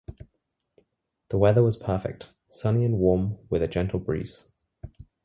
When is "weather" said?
1.37-1.61